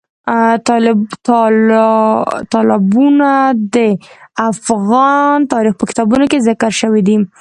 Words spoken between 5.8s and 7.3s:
کتابونو کې ذکر شوي دي.